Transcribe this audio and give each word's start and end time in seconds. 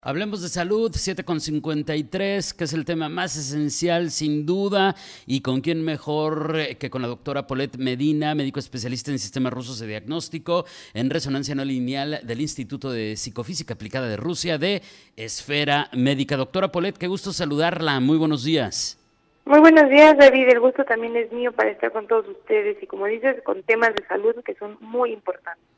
Hablemos 0.00 0.40
de 0.42 0.48
salud, 0.48 0.92
7.53, 0.92 2.56
que 2.56 2.64
es 2.64 2.72
el 2.72 2.84
tema 2.84 3.08
más 3.08 3.36
esencial 3.36 4.12
sin 4.12 4.46
duda, 4.46 4.94
y 5.26 5.40
con 5.40 5.60
quién 5.60 5.84
mejor 5.84 6.56
que 6.78 6.88
con 6.88 7.02
la 7.02 7.08
doctora 7.08 7.48
Paulette 7.48 7.78
Medina, 7.78 8.36
médico 8.36 8.60
especialista 8.60 9.10
en 9.10 9.18
sistemas 9.18 9.52
rusos 9.52 9.80
de 9.80 9.88
diagnóstico 9.88 10.66
en 10.94 11.10
resonancia 11.10 11.56
no 11.56 11.64
lineal 11.64 12.20
del 12.22 12.40
Instituto 12.40 12.92
de 12.92 13.16
Psicofísica 13.16 13.74
Aplicada 13.74 14.06
de 14.06 14.16
Rusia 14.16 14.56
de 14.56 14.82
Esfera 15.16 15.88
Médica. 15.92 16.36
Doctora 16.36 16.70
Paulette, 16.70 16.98
qué 16.98 17.08
gusto 17.08 17.32
saludarla, 17.32 17.98
muy 17.98 18.18
buenos 18.18 18.44
días. 18.44 19.04
Muy 19.46 19.58
buenos 19.58 19.90
días, 19.90 20.16
David. 20.16 20.48
El 20.48 20.60
gusto 20.60 20.84
también 20.84 21.16
es 21.16 21.32
mío 21.32 21.50
para 21.50 21.70
estar 21.70 21.90
con 21.90 22.06
todos 22.06 22.28
ustedes 22.28 22.80
y, 22.80 22.86
como 22.86 23.06
dices, 23.06 23.42
con 23.42 23.64
temas 23.64 23.96
de 23.96 24.06
salud 24.06 24.36
que 24.44 24.54
son 24.54 24.78
muy 24.80 25.12
importantes. 25.12 25.77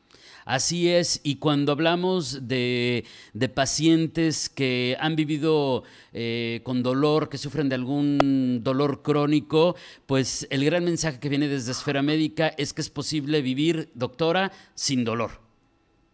Así 0.51 0.89
es, 0.89 1.21
y 1.23 1.37
cuando 1.37 1.71
hablamos 1.71 2.49
de, 2.49 3.05
pacientes 3.55 4.49
que 4.49 4.97
han 4.99 5.15
vivido 5.15 5.85
eh, 6.13 6.61
con 6.65 6.83
dolor, 6.83 7.29
que 7.29 7.39
sufren 7.39 7.69
de 7.69 7.77
algún 7.77 8.59
dolor 8.65 9.01
crónico, 9.03 9.77
pues 10.07 10.49
el 10.51 10.65
gran 10.65 10.85
mensaje 10.85 11.21
que 11.21 11.29
viene 11.29 11.47
desde 11.47 11.71
Esfera 11.71 12.03
Médica 12.03 12.49
es 12.49 12.73
que 12.73 12.81
es 12.81 12.91
posible 12.91 13.43
vivir, 13.43 13.93
doctora, 13.95 14.51
sin 14.75 15.05
dolor. 15.05 15.50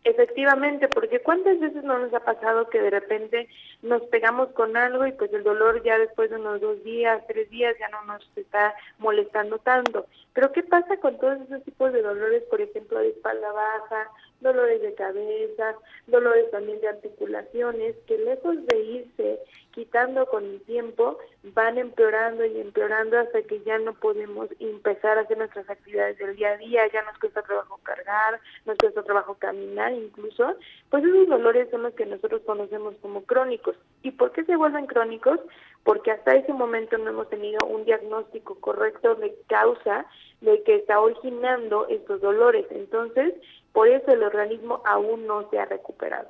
Efectivamente, 0.06 0.86
porque 0.86 1.18
cuántas 1.18 1.58
veces 1.58 1.82
no 1.82 1.98
nos 1.98 2.14
ha 2.14 2.20
pasado 2.20 2.70
que 2.70 2.80
de 2.80 2.90
repente 2.90 3.48
nos 3.82 4.02
pegamos 4.02 4.50
con 4.52 4.76
algo 4.76 5.04
y 5.04 5.10
pues 5.10 5.32
el 5.32 5.42
dolor 5.42 5.82
ya 5.82 5.98
después 5.98 6.30
de 6.30 6.36
unos 6.36 6.60
dos 6.60 6.80
días, 6.84 7.26
tres 7.26 7.50
días 7.50 7.74
ya 7.80 7.88
no 7.88 8.04
nos 8.04 8.30
está 8.36 8.72
molestando 9.00 9.58
tanto. 9.58 10.06
Pero 10.32 10.52
¿qué 10.52 10.62
pasa 10.62 10.98
con 10.98 11.18
todos 11.18 11.40
esos 11.40 11.64
tipos 11.64 11.92
de 11.92 12.02
dolores, 12.02 12.44
por 12.44 12.60
ejemplo, 12.60 13.00
de 13.00 13.08
espalda 13.08 13.50
baja, 13.50 14.08
dolores 14.40 14.80
de 14.80 14.94
cabeza, 14.94 15.74
dolores 16.06 16.52
también 16.52 16.80
de 16.80 16.88
articulaciones, 16.88 17.96
que 18.06 18.16
lejos 18.16 18.64
de 18.64 18.78
irse 18.78 19.40
quitando 19.72 20.26
con 20.26 20.44
el 20.44 20.60
tiempo, 20.62 21.18
van 21.54 21.78
empeorando 21.78 22.44
y 22.44 22.60
empeorando 22.60 23.18
hasta 23.18 23.42
que 23.42 23.62
ya 23.62 23.78
no 23.78 23.94
podemos 23.94 24.48
empezar 24.58 25.18
a 25.18 25.22
hacer 25.22 25.38
nuestras 25.38 25.68
actividades 25.70 26.18
del 26.18 26.36
día 26.36 26.50
a 26.50 26.56
día, 26.56 26.92
ya 26.92 27.02
nos 27.02 27.18
cuesta 27.18 27.42
trabajo 27.42 27.78
cargar, 27.82 28.40
nos 28.64 28.76
cuesta 28.78 29.02
trabajo 29.02 29.34
caminar 29.34 29.92
incluso, 29.92 30.56
pues 30.90 31.04
esos 31.04 31.28
dolores 31.28 31.68
son 31.70 31.82
los 31.82 31.94
que 31.94 32.06
nosotros 32.06 32.42
conocemos 32.44 32.94
como 33.00 33.22
crónicos. 33.24 33.76
¿Y 34.02 34.10
por 34.12 34.32
qué 34.32 34.44
se 34.44 34.56
vuelven 34.56 34.86
crónicos? 34.86 35.38
Porque 35.84 36.10
hasta 36.10 36.34
ese 36.34 36.52
momento 36.52 36.98
no 36.98 37.10
hemos 37.10 37.28
tenido 37.30 37.64
un 37.66 37.84
diagnóstico 37.84 38.58
correcto 38.58 39.14
de 39.14 39.36
causa 39.48 40.06
de 40.40 40.62
que 40.64 40.76
está 40.76 41.00
originando 41.00 41.86
estos 41.88 42.20
dolores. 42.20 42.66
Entonces, 42.70 43.34
por 43.72 43.88
eso 43.88 44.10
el 44.10 44.22
organismo 44.22 44.82
aún 44.84 45.26
no 45.26 45.48
se 45.50 45.58
ha 45.58 45.64
recuperado. 45.64 46.28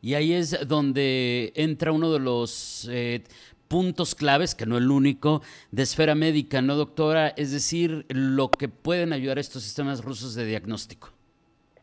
Y 0.00 0.14
ahí 0.14 0.32
es 0.32 0.66
donde 0.68 1.52
entra 1.54 1.92
uno 1.92 2.12
de 2.12 2.20
los 2.20 2.88
eh, 2.90 3.22
puntos 3.68 4.14
claves, 4.14 4.54
que 4.54 4.66
no 4.66 4.76
el 4.76 4.90
único, 4.90 5.42
de 5.70 5.82
esfera 5.82 6.14
médica, 6.14 6.62
¿no, 6.62 6.74
doctora? 6.74 7.28
Es 7.28 7.52
decir, 7.52 8.06
lo 8.08 8.50
que 8.50 8.68
pueden 8.68 9.12
ayudar 9.12 9.38
estos 9.38 9.62
sistemas 9.62 10.04
rusos 10.04 10.34
de 10.34 10.44
diagnóstico. 10.44 11.08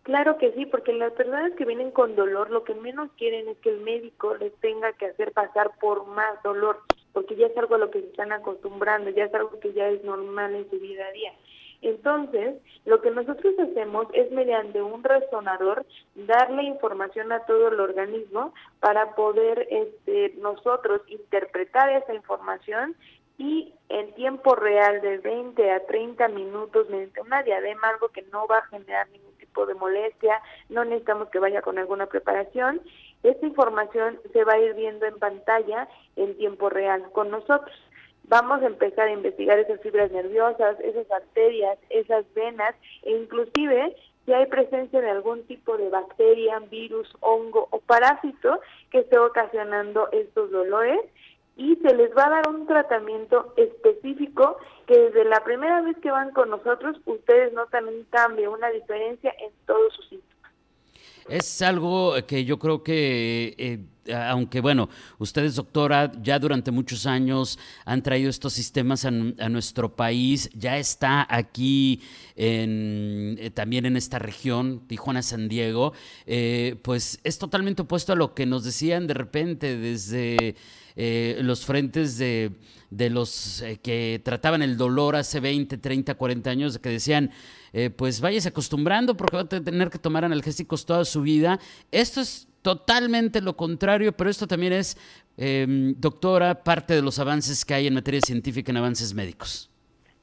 Claro 0.04 0.38
que 0.38 0.52
sí, 0.54 0.66
porque 0.66 0.92
las 0.92 1.14
personas 1.14 1.54
que 1.58 1.64
vienen 1.64 1.92
con 1.92 2.16
dolor 2.16 2.50
lo 2.50 2.66
que 2.66 2.76
menos 2.76 3.10
quieren 3.18 3.48
es 3.48 3.58
que 3.60 3.70
el 3.70 3.82
médico 3.82 4.36
les 4.36 4.54
tenga 4.56 4.92
que 4.94 5.06
hacer 5.06 5.32
pasar 5.32 5.72
por 5.80 6.08
más 6.08 6.44
dolor, 6.44 6.82
porque 7.14 7.36
ya 7.36 7.48
es 7.48 7.58
algo 7.58 7.76
a 7.76 7.80
lo 7.80 7.92
que 7.92 8.02
se 8.02 8.08
están 8.08 8.32
acostumbrando, 8.32 9.10
ya 9.12 9.26
es 9.26 9.34
algo 9.34 9.60
que 9.60 9.72
ya 9.74 9.88
es 9.88 10.04
normal 10.04 10.56
en 10.56 10.70
su 10.70 10.80
vida 10.80 11.06
a 11.06 11.12
día. 11.12 11.34
Entonces, 11.84 12.56
lo 12.86 13.02
que 13.02 13.12
nosotros 13.12 13.54
hacemos 13.60 14.08
es 14.14 14.32
mediante 14.32 14.82
un 14.82 15.04
resonador 15.04 15.86
darle 16.16 16.64
información 16.64 17.32
a 17.34 17.46
todo 17.46 17.68
el 17.68 17.80
organismo 17.80 18.54
para 18.80 19.16
poder 19.16 19.68
este, 19.70 20.34
nosotros 20.40 21.02
interpretar 21.08 21.90
esa 21.90 22.14
información 22.14 22.96
y 23.38 23.74
en 23.90 24.14
tiempo 24.14 24.56
real 24.56 25.02
de 25.02 25.18
20 25.18 25.72
a 25.72 25.86
30 25.86 26.30
minutos 26.30 26.90
mediante 26.90 27.22
una 27.22 27.44
diadema, 27.44 27.90
algo 27.90 28.10
que 28.10 28.22
no 28.32 28.48
va 28.48 28.60
a 28.60 28.68
generar 28.68 29.10
ningún 29.10 29.33
tipo 29.54 29.68
de 29.68 29.76
molestia, 29.76 30.42
no 30.70 30.84
necesitamos 30.84 31.30
que 31.30 31.38
vaya 31.38 31.62
con 31.62 31.78
alguna 31.78 32.08
preparación, 32.08 32.82
esta 33.22 33.46
información 33.46 34.20
se 34.34 34.44
va 34.44 34.54
a 34.54 34.60
ir 34.60 34.74
viendo 34.74 35.06
en 35.06 35.20
pantalla 35.20 35.88
en 36.16 36.36
tiempo 36.38 36.70
real 36.70 37.04
con 37.12 37.30
nosotros. 37.30 37.76
Vamos 38.26 38.64
a 38.64 38.66
empezar 38.66 39.08
a 39.08 39.12
investigar 39.12 39.60
esas 39.60 39.80
fibras 39.82 40.12
nerviosas, 40.12 40.80
esas 40.80 41.10
arterias, 41.12 41.78
esas 41.90 42.26
venas 42.34 42.74
e 43.04 43.12
inclusive 43.12 43.96
si 44.26 44.34
hay 44.34 44.46
presencia 44.48 45.02
de 45.02 45.12
algún 45.12 45.44
tipo 45.44 45.78
de 45.78 45.90
bacteria, 45.90 46.60
virus, 46.60 47.14
hongo 47.20 47.68
o 47.72 47.80
parásito 47.80 48.60
que 48.90 49.00
esté 49.00 49.20
ocasionando 49.20 50.10
estos 50.12 50.50
dolores 50.50 51.00
y 51.56 51.76
se 51.76 51.94
les 51.94 52.12
va 52.18 52.26
a 52.26 52.30
dar 52.30 52.50
un 52.50 52.66
tratamiento 52.66 53.54
específico 53.58 54.58
que 54.88 54.98
desde 54.98 55.26
la 55.26 55.44
primera 55.44 55.82
vez 55.82 55.96
que 56.02 56.12
van 56.12 56.32
con 56.32 56.50
nosotros 56.50 56.98
ustedes 57.06 57.54
notan 57.54 57.88
un 57.88 58.04
cambio, 58.10 58.52
una 58.52 58.70
diferencia 58.70 59.34
en 59.40 59.52
todos 59.66 59.94
sus 59.94 60.10
síntomas. 60.10 60.52
Es 61.30 61.62
algo 61.62 62.16
que 62.28 62.44
yo 62.44 62.60
creo 62.60 62.84
que, 62.84 63.56
eh, 63.58 63.80
aunque 64.12 64.62
bueno, 64.62 64.90
ustedes, 65.20 65.56
doctora, 65.56 66.12
ya 66.22 66.40
durante 66.40 66.72
muchos 66.72 67.06
años 67.06 67.60
han 67.86 68.02
traído 68.02 68.30
estos 68.30 68.54
sistemas 68.54 69.06
a, 69.06 69.12
nuestro 69.12 69.96
país, 69.96 70.50
ya 70.54 70.78
está 70.78 71.28
aquí 71.30 72.02
en, 72.36 73.38
eh, 73.40 73.52
también 73.52 73.86
en 73.86 73.98
esta 73.98 74.20
región, 74.20 74.88
Tijuana, 74.88 75.22
San 75.22 75.48
Diego, 75.48 75.94
eh, 76.26 76.76
pues 76.82 77.20
es 77.24 77.38
totalmente 77.38 77.84
opuesto 77.84 78.14
a 78.14 78.16
lo 78.16 78.34
que 78.34 78.46
nos 78.46 78.64
decían 78.64 79.08
de 79.08 79.14
repente 79.14 79.78
desde 79.78 80.56
los 81.42 81.66
frentes 81.66 82.20
de, 82.20 82.52
de 82.92 83.10
los 83.10 83.64
que 83.82 84.22
trataban 84.24 84.62
el 84.62 84.78
dolor 84.78 85.16
hace 85.16 85.40
20, 85.40 85.80
30, 85.80 86.14
40 86.14 86.50
años, 86.50 86.78
que 86.78 86.90
decían, 86.90 87.32
eh, 87.74 87.90
pues 87.90 88.22
váyase 88.22 88.50
acostumbrando 88.50 89.18
porque 89.18 89.36
va 89.36 89.42
a 89.44 89.50
tener 89.50 89.90
que 89.90 89.98
tomar 89.98 90.24
analgésicos 90.24 90.86
toda 90.86 91.04
su 91.06 91.22
vida. 91.22 91.60
Esto 91.92 92.22
es 92.22 92.48
totalmente 92.64 93.42
lo 93.42 93.56
contrario, 93.56 94.14
pero 94.14 94.32
esto 94.32 94.48
también 94.48 94.74
es, 94.74 94.98
em, 95.38 95.94
doctora, 96.00 96.64
parte 96.64 96.96
de 96.96 97.04
los 97.04 97.20
avances 97.20 97.64
que 97.64 97.76
hay 97.76 97.86
en 97.88 97.94
materia 97.94 98.22
científica 98.22 98.72
en 98.72 98.78
avances 98.78 99.14
médicos. 99.14 99.70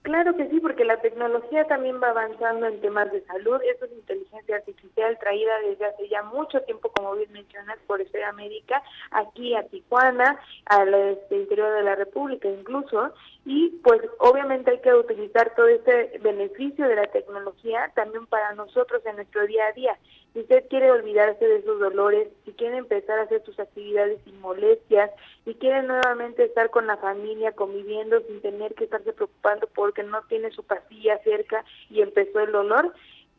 Claro 0.03 0.35
que 0.35 0.49
sí, 0.49 0.61
porque 0.61 0.87
la 0.87 0.97
tecnología 1.03 1.67
también 1.67 2.01
va 2.03 2.09
avanzando 2.09 2.67
en 2.67 2.81
temas 2.81 3.13
de 3.13 3.23
salud. 3.27 3.61
Esto 3.71 3.85
es 3.85 3.93
inteligencia 3.93 4.57
artificial 4.57 5.19
traída 5.21 5.53
desde 5.69 5.85
hace 5.85 6.09
ya 6.09 6.23
mucho 6.23 6.63
tiempo, 6.63 6.91
como 6.91 7.15
bien 7.17 7.31
mencionas, 7.33 7.77
por 7.87 8.01
Esfera 8.01 8.31
América, 8.31 8.83
aquí 9.11 9.55
a 9.55 9.63
Tijuana, 9.65 10.41
al 10.65 10.95
este, 10.95 11.37
interior 11.37 11.75
de 11.75 11.83
la 11.83 11.97
República 11.97 12.49
incluso. 12.49 13.13
Y 13.45 13.71
pues 13.83 14.01
obviamente 14.21 14.71
hay 14.71 14.81
que 14.81 14.95
utilizar 14.95 15.55
todo 15.55 15.69
este 15.69 16.19
beneficio 16.23 16.89
de 16.89 16.97
la 16.97 17.07
tecnología 17.09 17.93
también 17.95 18.27
para 18.27 18.55
nosotros 18.55 19.05
en 19.05 19.17
nuestro 19.17 19.47
día 19.47 19.67
a 19.67 19.73
día. 19.73 19.99
Si 20.33 20.41
usted 20.41 20.69
quiere 20.69 20.91
olvidarse 20.91 21.45
de 21.45 21.57
esos 21.57 21.81
dolores, 21.81 22.29
si 22.45 22.53
quiere 22.53 22.77
empezar 22.77 23.19
a 23.19 23.23
hacer 23.23 23.43
sus 23.45 23.59
actividades 23.59 24.21
sin 24.25 24.41
molestias, 24.41 25.11
si 25.45 25.55
quiere 25.55 25.83
nuevamente 25.83 26.45
estar 26.45 26.71
con 26.71 26.87
la 26.87 26.97
familia 26.99 27.53
conviviendo 27.53 28.21
sin 28.29 28.41
tener 28.41 28.75
que 28.75 28.85
estarse 28.85 29.13
preocupando 29.13 29.69
porque 29.75 30.05
no 30.05 30.23
tiene 30.29 30.51
su 30.53 30.63
pastilla 30.63 31.19
cerca 31.25 31.65
y 31.89 32.03
empezó 32.03 32.41
el 32.41 32.53
dolor, 32.53 32.95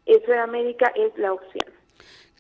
Esfera 0.06 0.48
Médica 0.48 0.92
es 0.96 1.18
la 1.18 1.32
opción. 1.32 1.71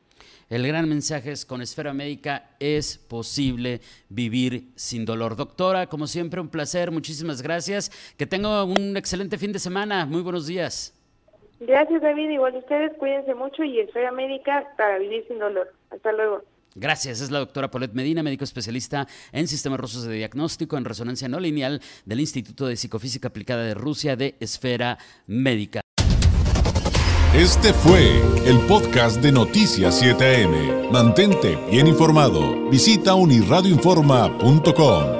El 0.50 0.67
gran 0.67 0.88
mensaje 0.88 1.31
es 1.33 1.47
con 1.47 1.62
Esfera 1.62 1.94
Médica 1.94 2.50
es 2.59 2.99
posible 2.99 3.81
vivir 4.09 4.65
sin 4.75 5.05
dolor. 5.05 5.37
Doctora, 5.37 5.87
como 5.87 6.06
siempre 6.06 6.41
un 6.41 6.49
placer, 6.49 6.91
muchísimas 6.91 7.43
gracias. 7.43 7.91
Que 8.19 8.27
tenga 8.27 8.65
un 8.65 8.97
excelente 8.97 9.39
fin 9.39 9.53
de 9.53 9.61
semana. 9.61 10.06
Muy 10.06 10.23
buenos 10.23 10.47
días. 10.47 10.94
Gracias 11.61 12.03
David, 12.03 12.31
igual 12.31 12.56
ustedes 12.56 12.93
cuídense 12.99 13.35
mucho 13.35 13.62
y 13.65 13.81
Esfera 13.81 14.12
Médica 14.12 14.67
para 14.77 14.99
vivir 14.99 15.25
sin 15.27 15.39
dolor. 15.39 15.73
Hasta 15.91 16.12
luego. 16.12 16.43
Gracias. 16.76 17.20
Es 17.23 17.31
la 17.31 17.38
doctora 17.38 17.70
Paulette 17.70 17.94
Medina, 17.94 18.23
médico 18.23 18.44
especialista 18.44 19.08
en 19.32 19.49
sistemas 19.49 19.81
rusos 19.81 20.05
de 20.05 20.14
diagnóstico 20.14 20.76
en 20.76 20.84
resonancia 20.84 21.26
no 21.28 21.40
lineal 21.40 21.81
del 22.05 22.20
Instituto 22.20 22.67
de 22.67 22.76
Psicofísica 22.76 23.28
Aplicada 23.28 23.64
de 23.64 23.73
Rusia 23.75 24.14
de 24.14 24.37
Esfera 24.40 24.99
Médica. 25.26 25.81
Este 27.34 27.73
fue 27.73 28.20
el 28.46 28.58
podcast 28.67 29.20
de 29.20 29.32
Noticias 29.32 30.02
7am. 30.02 30.90
Mantente 30.90 31.58
bien 31.70 31.87
informado. 31.87 32.69
Visita 32.70 33.14
unirradioinforma.com. 33.14 35.16